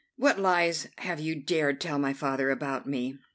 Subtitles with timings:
[0.15, 3.19] What lies have you dared tell my father about me?"